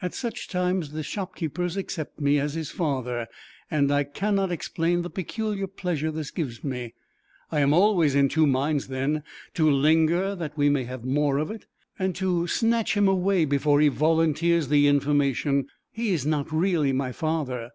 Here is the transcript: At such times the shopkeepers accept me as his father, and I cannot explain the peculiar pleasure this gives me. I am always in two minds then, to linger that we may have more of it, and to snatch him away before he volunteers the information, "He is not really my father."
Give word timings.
At 0.00 0.14
such 0.14 0.48
times 0.48 0.92
the 0.92 1.02
shopkeepers 1.02 1.76
accept 1.76 2.18
me 2.18 2.38
as 2.38 2.54
his 2.54 2.70
father, 2.70 3.26
and 3.70 3.92
I 3.92 4.04
cannot 4.04 4.50
explain 4.50 5.02
the 5.02 5.10
peculiar 5.10 5.66
pleasure 5.66 6.10
this 6.10 6.30
gives 6.30 6.64
me. 6.64 6.94
I 7.52 7.60
am 7.60 7.74
always 7.74 8.14
in 8.14 8.30
two 8.30 8.46
minds 8.46 8.88
then, 8.88 9.22
to 9.52 9.70
linger 9.70 10.34
that 10.34 10.56
we 10.56 10.70
may 10.70 10.84
have 10.84 11.04
more 11.04 11.36
of 11.36 11.50
it, 11.50 11.66
and 11.98 12.14
to 12.16 12.46
snatch 12.46 12.96
him 12.96 13.06
away 13.06 13.44
before 13.44 13.82
he 13.82 13.88
volunteers 13.88 14.68
the 14.68 14.86
information, 14.88 15.68
"He 15.92 16.14
is 16.14 16.24
not 16.24 16.50
really 16.50 16.94
my 16.94 17.12
father." 17.12 17.68